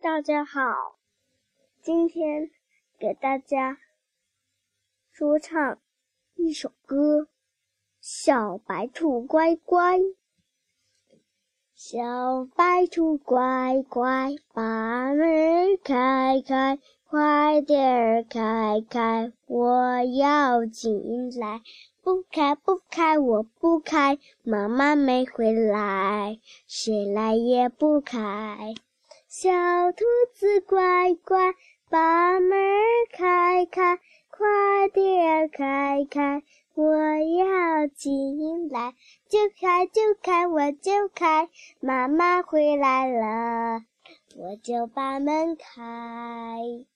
[0.00, 0.96] 大家好，
[1.82, 2.50] 今天
[3.00, 3.78] 给大家
[5.10, 5.80] 说唱
[6.36, 7.22] 一首歌
[8.00, 9.98] 《小白兔乖乖》。
[11.74, 11.98] 小
[12.54, 21.60] 白兔乖乖，把门开开，快点开开，我要进来。
[22.02, 26.38] 不开不开，我不开，妈妈没回来，
[26.68, 28.74] 谁来也不开。
[29.28, 29.50] 小
[29.92, 31.54] 兔子乖乖，
[31.90, 32.58] 把门
[33.12, 33.98] 开开，
[34.30, 36.42] 快点开开，
[36.74, 38.94] 我要进来。
[39.28, 43.84] 就开就开，我就开，妈妈回来了，
[44.34, 46.86] 我就把门开。